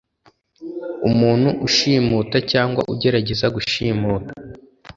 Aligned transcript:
Umuntu 1.09 1.49
ushimuta 1.67 2.37
cyangwa 2.51 2.81
ugerageza 2.93 3.45
gushimuta 3.55 4.31